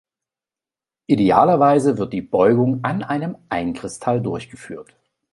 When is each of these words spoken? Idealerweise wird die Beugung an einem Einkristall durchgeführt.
Idealerweise 1.05 1.99
wird 1.99 2.11
die 2.13 2.23
Beugung 2.23 2.83
an 2.83 3.03
einem 3.03 3.37
Einkristall 3.49 4.19
durchgeführt. 4.19 4.95